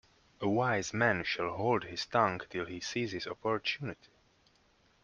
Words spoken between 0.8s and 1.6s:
man shall